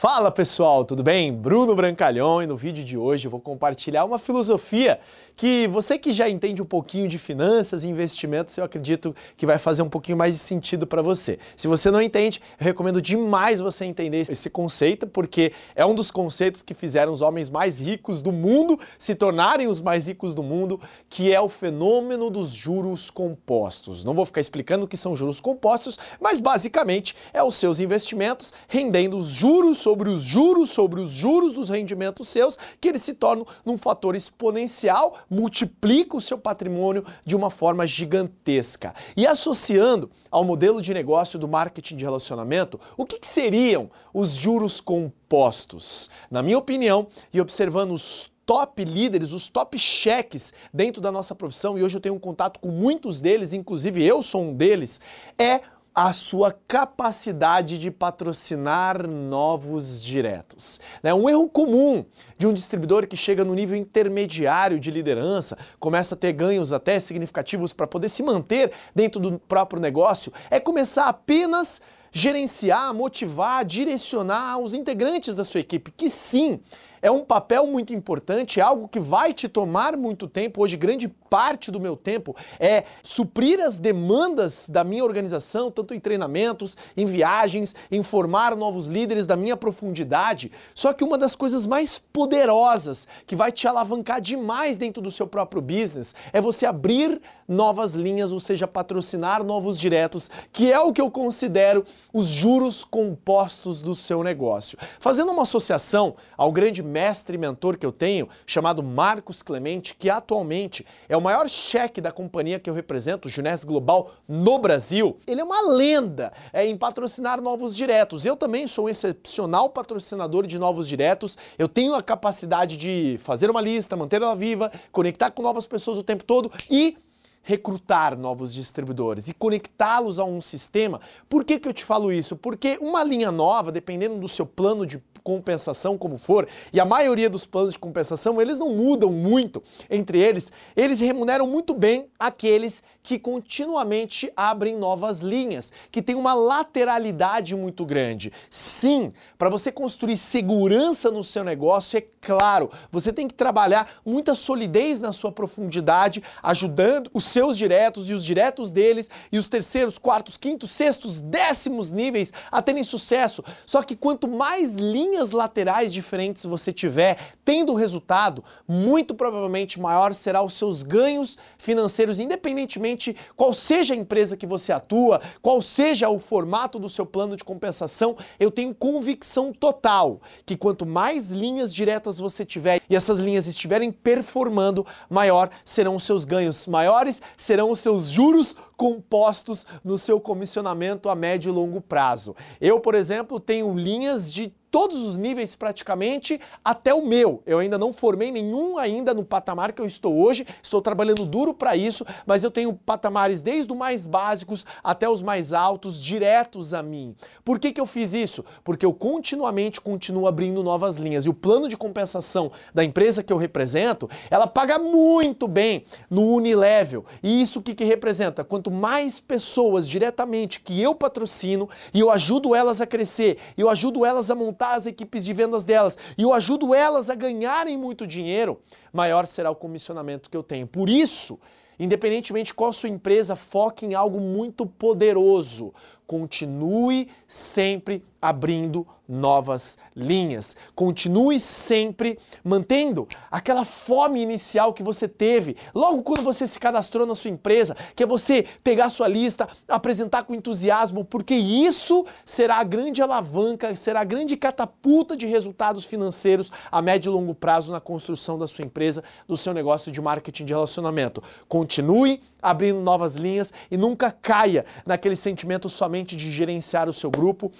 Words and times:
Fala 0.00 0.30
pessoal, 0.30 0.82
tudo 0.82 1.02
bem? 1.02 1.30
Bruno 1.30 1.76
Brancalhão 1.76 2.42
e 2.42 2.46
no 2.46 2.56
vídeo 2.56 2.82
de 2.82 2.96
hoje 2.96 3.26
eu 3.26 3.30
vou 3.30 3.38
compartilhar 3.38 4.06
uma 4.06 4.18
filosofia 4.18 4.98
que 5.36 5.68
você 5.68 5.98
que 5.98 6.10
já 6.10 6.28
entende 6.28 6.62
um 6.62 6.66
pouquinho 6.66 7.06
de 7.06 7.18
finanças 7.18 7.84
e 7.84 7.88
investimentos, 7.88 8.56
eu 8.56 8.64
acredito 8.64 9.14
que 9.36 9.44
vai 9.44 9.58
fazer 9.58 9.82
um 9.82 9.90
pouquinho 9.90 10.16
mais 10.16 10.34
de 10.34 10.40
sentido 10.40 10.86
para 10.86 11.02
você. 11.02 11.38
Se 11.54 11.68
você 11.68 11.90
não 11.90 12.00
entende, 12.00 12.40
eu 12.58 12.64
recomendo 12.64 13.00
demais 13.00 13.60
você 13.60 13.84
entender 13.84 14.26
esse 14.30 14.48
conceito, 14.48 15.06
porque 15.06 15.52
é 15.74 15.84
um 15.84 15.94
dos 15.94 16.10
conceitos 16.10 16.62
que 16.62 16.72
fizeram 16.72 17.12
os 17.12 17.20
homens 17.20 17.50
mais 17.50 17.78
ricos 17.78 18.22
do 18.22 18.32
mundo 18.32 18.78
se 18.98 19.14
tornarem 19.14 19.68
os 19.68 19.82
mais 19.82 20.08
ricos 20.08 20.34
do 20.34 20.42
mundo, 20.42 20.80
que 21.10 21.30
é 21.30 21.40
o 21.40 21.48
fenômeno 21.48 22.30
dos 22.30 22.50
juros 22.50 23.10
compostos. 23.10 24.02
Não 24.02 24.14
vou 24.14 24.24
ficar 24.24 24.40
explicando 24.40 24.86
o 24.86 24.88
que 24.88 24.96
são 24.96 25.14
juros 25.14 25.40
compostos, 25.40 25.98
mas 26.18 26.40
basicamente 26.40 27.14
é 27.34 27.42
os 27.42 27.54
seus 27.54 27.80
investimentos 27.80 28.54
rendendo 28.66 29.18
os 29.18 29.28
juros 29.28 29.76
sobre 29.78 29.89
os 29.92 30.22
juros 30.22 30.70
sobre 30.70 31.00
os 31.00 31.10
juros 31.10 31.52
dos 31.52 31.68
rendimentos 31.68 32.28
seus, 32.28 32.58
que 32.80 32.88
eles 32.88 33.02
se 33.02 33.14
tornam 33.14 33.46
num 33.64 33.78
fator 33.78 34.14
exponencial 34.14 35.16
multiplica 35.28 36.16
o 36.16 36.20
seu 36.20 36.38
patrimônio 36.38 37.04
de 37.24 37.36
uma 37.36 37.50
forma 37.50 37.86
gigantesca. 37.86 38.94
E 39.16 39.26
associando 39.26 40.10
ao 40.30 40.44
modelo 40.44 40.80
de 40.80 40.94
negócio 40.94 41.38
do 41.38 41.48
marketing 41.48 41.96
de 41.96 42.04
relacionamento, 42.04 42.80
o 42.96 43.04
que, 43.04 43.18
que 43.18 43.26
seriam 43.26 43.90
os 44.12 44.30
juros 44.34 44.80
compostos? 44.80 46.10
Na 46.30 46.42
minha 46.42 46.58
opinião, 46.58 47.06
e 47.32 47.40
observando 47.40 47.92
os 47.92 48.30
top 48.46 48.84
líderes, 48.84 49.32
os 49.32 49.48
top 49.48 49.78
cheques 49.78 50.52
dentro 50.74 51.00
da 51.00 51.12
nossa 51.12 51.36
profissão, 51.36 51.78
e 51.78 51.84
hoje 51.84 51.96
eu 51.96 52.00
tenho 52.00 52.16
um 52.16 52.18
contato 52.18 52.58
com 52.58 52.68
muitos 52.68 53.20
deles, 53.20 53.52
inclusive 53.52 54.04
eu 54.04 54.22
sou 54.24 54.42
um 54.42 54.54
deles, 54.54 55.00
é 55.38 55.60
a 56.02 56.14
sua 56.14 56.50
capacidade 56.66 57.76
de 57.76 57.90
patrocinar 57.90 59.06
novos 59.06 60.02
diretos. 60.02 60.80
É 61.02 61.12
um 61.12 61.28
erro 61.28 61.46
comum 61.46 62.06
de 62.38 62.46
um 62.46 62.54
distribuidor 62.54 63.06
que 63.06 63.18
chega 63.18 63.44
no 63.44 63.54
nível 63.54 63.76
intermediário 63.76 64.80
de 64.80 64.90
liderança, 64.90 65.58
começa 65.78 66.14
a 66.14 66.18
ter 66.18 66.32
ganhos 66.32 66.72
até 66.72 66.98
significativos 67.00 67.74
para 67.74 67.86
poder 67.86 68.08
se 68.08 68.22
manter 68.22 68.72
dentro 68.94 69.20
do 69.20 69.38
próprio 69.40 69.78
negócio, 69.78 70.32
é 70.50 70.58
começar 70.58 71.06
apenas 71.06 71.82
gerenciar, 72.10 72.94
motivar, 72.94 73.62
direcionar 73.62 74.58
os 74.58 74.72
integrantes 74.72 75.34
da 75.34 75.44
sua 75.44 75.60
equipe, 75.60 75.92
que 75.94 76.08
sim, 76.08 76.60
é 77.02 77.10
um 77.10 77.24
papel 77.24 77.66
muito 77.66 77.94
importante, 77.94 78.60
é 78.60 78.62
algo 78.62 78.88
que 78.88 79.00
vai 79.00 79.32
te 79.32 79.48
tomar 79.48 79.96
muito 79.96 80.28
tempo. 80.28 80.62
Hoje, 80.62 80.76
grande 80.76 81.08
parte 81.08 81.70
do 81.70 81.80
meu 81.80 81.96
tempo 81.96 82.34
é 82.58 82.84
suprir 83.02 83.60
as 83.60 83.78
demandas 83.78 84.68
da 84.68 84.82
minha 84.82 85.04
organização, 85.04 85.70
tanto 85.70 85.94
em 85.94 86.00
treinamentos, 86.00 86.76
em 86.96 87.06
viagens, 87.06 87.74
em 87.90 88.02
formar 88.02 88.56
novos 88.56 88.86
líderes 88.86 89.26
da 89.26 89.36
minha 89.36 89.56
profundidade. 89.56 90.50
Só 90.74 90.92
que 90.92 91.04
uma 91.04 91.16
das 91.16 91.36
coisas 91.36 91.66
mais 91.66 91.98
poderosas 91.98 93.06
que 93.26 93.36
vai 93.36 93.52
te 93.52 93.68
alavancar 93.68 94.20
demais 94.20 94.76
dentro 94.76 95.00
do 95.00 95.10
seu 95.10 95.26
próprio 95.26 95.62
business 95.62 96.14
é 96.32 96.40
você 96.40 96.66
abrir 96.66 97.20
novas 97.46 97.94
linhas, 97.94 98.30
ou 98.32 98.38
seja, 98.38 98.66
patrocinar 98.66 99.42
novos 99.42 99.78
diretos, 99.78 100.30
que 100.52 100.72
é 100.72 100.78
o 100.78 100.92
que 100.92 101.00
eu 101.00 101.10
considero 101.10 101.84
os 102.12 102.28
juros 102.28 102.84
compostos 102.84 103.82
do 103.82 103.92
seu 103.92 104.22
negócio. 104.22 104.78
Fazendo 105.00 105.32
uma 105.32 105.42
associação 105.42 106.14
ao 106.36 106.52
grande 106.52 106.80
mestre 106.90 107.36
e 107.36 107.38
mentor 107.38 107.78
que 107.78 107.86
eu 107.86 107.92
tenho, 107.92 108.28
chamado 108.44 108.82
Marcos 108.82 109.42
Clemente, 109.42 109.94
que 109.94 110.10
atualmente 110.10 110.84
é 111.08 111.16
o 111.16 111.20
maior 111.20 111.48
cheque 111.48 112.00
da 112.00 112.10
companhia 112.10 112.58
que 112.58 112.68
eu 112.68 112.74
represento, 112.74 113.28
o 113.28 113.30
Junés 113.30 113.64
Global, 113.64 114.10
no 114.28 114.58
Brasil. 114.58 115.16
Ele 115.26 115.40
é 115.40 115.44
uma 115.44 115.62
lenda 115.62 116.32
é, 116.52 116.66
em 116.66 116.76
patrocinar 116.76 117.40
novos 117.40 117.76
diretos. 117.76 118.24
Eu 118.24 118.36
também 118.36 118.66
sou 118.66 118.86
um 118.86 118.88
excepcional 118.88 119.70
patrocinador 119.70 120.46
de 120.46 120.58
novos 120.58 120.88
diretos. 120.88 121.38
Eu 121.58 121.68
tenho 121.68 121.94
a 121.94 122.02
capacidade 122.02 122.76
de 122.76 123.18
fazer 123.22 123.48
uma 123.50 123.60
lista, 123.60 123.96
manter 123.96 124.20
ela 124.20 124.34
viva, 124.34 124.70
conectar 124.90 125.30
com 125.30 125.42
novas 125.42 125.66
pessoas 125.66 125.98
o 125.98 126.02
tempo 126.02 126.24
todo 126.24 126.50
e 126.68 126.96
recrutar 127.42 128.16
novos 128.16 128.52
distribuidores 128.52 129.28
e 129.28 129.34
conectá-los 129.34 130.18
a 130.18 130.24
um 130.24 130.40
sistema. 130.40 131.00
Por 131.28 131.44
que, 131.44 131.58
que 131.58 131.68
eu 131.68 131.72
te 131.72 131.84
falo 131.84 132.12
isso? 132.12 132.36
Porque 132.36 132.78
uma 132.80 133.02
linha 133.02 133.32
nova, 133.32 133.72
dependendo 133.72 134.18
do 134.18 134.28
seu 134.28 134.46
plano 134.46 134.86
de 134.86 135.02
compensação 135.22 135.98
como 135.98 136.16
for, 136.16 136.48
e 136.72 136.80
a 136.80 136.84
maioria 136.84 137.28
dos 137.28 137.46
planos 137.46 137.74
de 137.74 137.78
compensação, 137.78 138.40
eles 138.40 138.58
não 138.58 138.74
mudam 138.74 139.12
muito 139.12 139.62
entre 139.88 140.18
eles, 140.18 140.50
eles 140.74 140.98
remuneram 140.98 141.46
muito 141.46 141.74
bem 141.74 142.08
aqueles 142.18 142.82
que 143.02 143.18
continuamente 143.18 144.32
abrem 144.36 144.76
novas 144.76 145.20
linhas, 145.20 145.72
que 145.90 146.02
tem 146.02 146.14
uma 146.14 146.34
lateralidade 146.34 147.54
muito 147.54 147.84
grande. 147.84 148.32
Sim, 148.50 149.12
para 149.38 149.50
você 149.50 149.70
construir 149.70 150.16
segurança 150.16 151.10
no 151.10 151.22
seu 151.22 151.44
negócio, 151.44 151.98
é 151.98 152.04
claro, 152.20 152.70
você 152.90 153.12
tem 153.12 153.26
que 153.26 153.34
trabalhar 153.34 153.88
muita 154.04 154.34
solidez 154.34 155.00
na 155.00 155.12
sua 155.12 155.32
profundidade, 155.32 156.22
ajudando 156.42 157.10
os 157.12 157.24
seus 157.30 157.56
diretos 157.56 158.10
e 158.10 158.14
os 158.14 158.24
diretos 158.24 158.72
deles 158.72 159.08
e 159.30 159.38
os 159.38 159.48
terceiros, 159.48 159.98
quartos, 159.98 160.36
quintos, 160.36 160.70
sextos, 160.70 161.20
décimos 161.20 161.90
níveis 161.90 162.32
a 162.50 162.60
terem 162.60 162.84
sucesso. 162.84 163.44
Só 163.66 163.82
que 163.82 163.96
quanto 163.96 164.28
mais 164.28 164.76
linhas 164.76 165.30
laterais 165.30 165.92
diferentes 165.92 166.44
você 166.44 166.72
tiver 166.72 167.18
tendo 167.44 167.74
resultado, 167.74 168.44
muito 168.66 169.14
provavelmente 169.14 169.80
maior 169.80 170.14
será 170.14 170.42
os 170.42 170.54
seus 170.54 170.82
ganhos 170.82 171.38
financeiros, 171.58 172.20
independentemente 172.20 173.16
qual 173.36 173.52
seja 173.54 173.94
a 173.94 173.96
empresa 173.96 174.36
que 174.36 174.46
você 174.46 174.72
atua, 174.72 175.20
qual 175.42 175.60
seja 175.62 176.08
o 176.08 176.18
formato 176.18 176.78
do 176.78 176.88
seu 176.88 177.06
plano 177.06 177.36
de 177.36 177.44
compensação, 177.44 178.16
eu 178.38 178.50
tenho 178.50 178.74
convicção 178.74 179.52
total 179.52 180.20
que 180.44 180.56
quanto 180.56 180.86
mais 180.86 181.30
linhas 181.30 181.74
diretas 181.74 182.18
você 182.18 182.44
tiver 182.44 182.80
e 182.88 182.96
essas 182.96 183.18
linhas 183.18 183.46
estiverem 183.46 183.92
performando, 183.92 184.86
maior 185.08 185.50
serão 185.64 185.96
os 185.96 186.04
seus 186.04 186.24
ganhos, 186.24 186.66
maiores 186.66 187.19
serão 187.36 187.70
os 187.70 187.78
seus 187.80 188.06
juros 188.08 188.56
compostos 188.76 189.66
no 189.84 189.98
seu 189.98 190.20
comissionamento 190.20 191.08
a 191.08 191.14
médio 191.14 191.50
e 191.50 191.54
longo 191.54 191.80
prazo. 191.80 192.34
Eu, 192.60 192.80
por 192.80 192.94
exemplo, 192.94 193.38
tenho 193.38 193.72
linhas 193.74 194.32
de 194.32 194.52
todos 194.70 195.00
os 195.00 195.16
níveis 195.16 195.54
praticamente 195.54 196.40
até 196.64 196.94
o 196.94 197.04
meu. 197.04 197.42
Eu 197.44 197.58
ainda 197.58 197.76
não 197.76 197.92
formei 197.92 198.30
nenhum 198.30 198.78
ainda 198.78 199.12
no 199.12 199.24
patamar 199.24 199.72
que 199.72 199.82
eu 199.82 199.86
estou 199.86 200.22
hoje, 200.22 200.46
estou 200.62 200.80
trabalhando 200.80 201.26
duro 201.26 201.52
para 201.52 201.76
isso, 201.76 202.06
mas 202.24 202.44
eu 202.44 202.50
tenho 202.50 202.72
patamares 202.72 203.42
desde 203.42 203.72
os 203.72 203.78
mais 203.78 204.06
básicos 204.06 204.64
até 204.82 205.08
os 205.08 205.22
mais 205.22 205.52
altos, 205.52 206.02
diretos 206.02 206.72
a 206.72 206.82
mim. 206.82 207.16
Por 207.44 207.58
que, 207.58 207.72
que 207.72 207.80
eu 207.80 207.86
fiz 207.86 208.12
isso? 208.14 208.44
Porque 208.62 208.86
eu 208.86 208.92
continuamente 208.92 209.80
continuo 209.80 210.26
abrindo 210.26 210.62
novas 210.62 210.96
linhas 210.96 211.24
e 211.24 211.28
o 211.28 211.34
plano 211.34 211.68
de 211.68 211.76
compensação 211.76 212.52
da 212.72 212.84
empresa 212.84 213.22
que 213.22 213.32
eu 213.32 213.36
represento, 213.36 214.08
ela 214.30 214.46
paga 214.46 214.78
muito 214.78 215.48
bem 215.48 215.84
no 216.08 216.34
unilevel. 216.34 217.04
E 217.22 217.42
isso 217.42 217.58
o 217.58 217.62
que, 217.62 217.74
que 217.74 217.84
representa? 217.84 218.44
Quanto 218.44 218.70
mais 218.70 219.18
pessoas 219.20 219.88
diretamente 219.88 220.60
que 220.60 220.80
eu 220.80 220.94
patrocino 220.94 221.68
e 221.92 222.00
eu 222.00 222.10
ajudo 222.10 222.54
elas 222.54 222.80
a 222.80 222.86
crescer, 222.86 223.38
eu 223.56 223.68
ajudo 223.68 224.04
elas 224.04 224.30
a 224.30 224.34
montar 224.34 224.59
aumentar 224.60 224.72
as 224.74 224.86
equipes 224.86 225.24
de 225.24 225.32
vendas 225.32 225.64
delas 225.64 225.96
e 226.16 226.22
eu 226.22 226.32
ajudo 226.32 226.74
elas 226.74 227.08
a 227.08 227.14
ganharem 227.14 227.76
muito 227.76 228.06
dinheiro, 228.06 228.60
maior 228.92 229.26
será 229.26 229.50
o 229.50 229.56
comissionamento 229.56 230.28
que 230.28 230.36
eu 230.36 230.42
tenho. 230.42 230.66
Por 230.66 230.88
isso, 230.88 231.38
independentemente 231.78 232.52
qual 232.52 232.72
sua 232.72 232.90
empresa, 232.90 233.34
foque 233.34 233.86
em 233.86 233.94
algo 233.94 234.20
muito 234.20 234.66
poderoso. 234.66 235.72
Continue 236.10 237.06
sempre 237.28 238.02
abrindo 238.20 238.84
novas 239.08 239.78
linhas. 239.94 240.56
Continue 240.74 241.40
sempre 241.40 242.18
mantendo 242.44 243.08
aquela 243.30 243.64
fome 243.64 244.20
inicial 244.20 244.72
que 244.72 244.82
você 244.82 245.08
teve 245.08 245.56
logo 245.74 246.02
quando 246.02 246.22
você 246.22 246.46
se 246.46 246.58
cadastrou 246.60 247.06
na 247.06 247.14
sua 247.14 247.30
empresa, 247.30 247.76
que 247.96 248.02
é 248.02 248.06
você 248.06 248.44
pegar 248.62 248.88
sua 248.88 249.08
lista, 249.08 249.48
apresentar 249.66 250.24
com 250.24 250.34
entusiasmo, 250.34 251.04
porque 251.04 251.34
isso 251.34 252.04
será 252.24 252.56
a 252.56 252.64
grande 252.64 253.02
alavanca, 253.02 253.74
será 253.74 254.00
a 254.00 254.04
grande 254.04 254.36
catapulta 254.36 255.16
de 255.16 255.26
resultados 255.26 255.84
financeiros 255.84 256.52
a 256.70 256.82
médio 256.82 257.10
e 257.10 257.14
longo 257.14 257.34
prazo 257.34 257.72
na 257.72 257.80
construção 257.80 258.38
da 258.38 258.46
sua 258.46 258.64
empresa, 258.64 259.02
do 259.26 259.36
seu 259.36 259.52
negócio 259.52 259.90
de 259.90 260.00
marketing 260.00 260.44
de 260.44 260.52
relacionamento. 260.52 261.22
Continue 261.48 262.20
abrindo 262.40 262.80
novas 262.80 263.16
linhas 263.16 263.52
e 263.70 263.76
nunca 263.76 264.10
caia 264.10 264.64
naquele 264.86 265.16
sentimento 265.16 265.68
somente 265.68 265.99
de 266.04 266.30
gerenciar 266.30 266.88
o 266.88 266.92
seu 266.92 267.10
grupo 267.10 267.52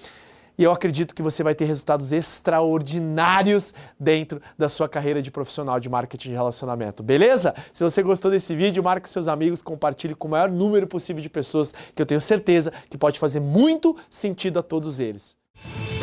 e 0.60 0.62
eu 0.62 0.70
acredito 0.70 1.14
que 1.14 1.22
você 1.22 1.42
vai 1.42 1.54
ter 1.54 1.64
resultados 1.64 2.12
extraordinários 2.12 3.72
dentro 3.98 4.42
da 4.58 4.68
sua 4.68 4.86
carreira 4.90 5.22
de 5.22 5.30
profissional 5.30 5.80
de 5.80 5.88
marketing 5.88 6.28
de 6.28 6.34
relacionamento, 6.34 7.02
beleza? 7.02 7.54
Se 7.72 7.82
você 7.82 8.02
gostou 8.02 8.30
desse 8.30 8.54
vídeo, 8.54 8.84
marque 8.84 9.08
seus 9.08 9.26
amigos, 9.26 9.62
compartilhe 9.62 10.14
com 10.14 10.28
o 10.28 10.30
maior 10.30 10.50
número 10.50 10.86
possível 10.86 11.22
de 11.22 11.30
pessoas 11.30 11.74
que 11.94 12.02
eu 12.02 12.04
tenho 12.04 12.20
certeza 12.20 12.74
que 12.90 12.98
pode 12.98 13.18
fazer 13.18 13.40
muito 13.40 13.96
sentido 14.10 14.58
a 14.58 14.62
todos 14.62 15.00
eles. 15.00 15.39